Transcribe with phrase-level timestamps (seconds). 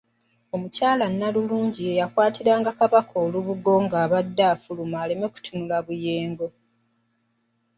[0.55, 6.47] Omukyala Nnalunga ye yakwatiriranga Kabaka Jjuuko olubugo ng'abadde afuluma aleme kutunula Buyego.